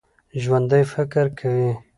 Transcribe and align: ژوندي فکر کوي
ژوندي 0.41 0.83
فکر 0.93 1.25
کوي 1.39 1.69